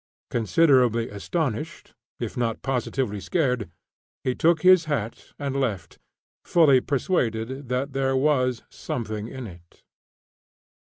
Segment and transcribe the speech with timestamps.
[0.31, 3.69] Considerably astonished, if not positively scared,
[4.23, 5.99] he took his hat and left,
[6.43, 9.83] fully persuaded that there was "something in it!"